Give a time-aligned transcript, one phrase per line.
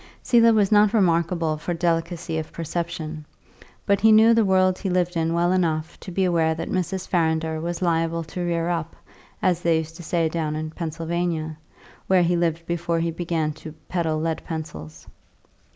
[0.23, 3.23] Selah was not remarkable for delicacy of perception,
[3.85, 7.07] but he knew the world he lived in well enough to be aware that Mrs.
[7.07, 8.95] Farrinder was liable to rear up,
[9.43, 11.55] as they used to say down in Pennsylvania,
[12.07, 15.05] where he lived before he began to peddle lead pencils.